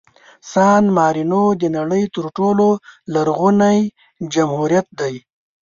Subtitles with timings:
[0.51, 2.67] سان مارینو د نړۍ تر ټولو
[3.13, 3.79] لرغوني
[4.33, 5.15] جمهوریت دی.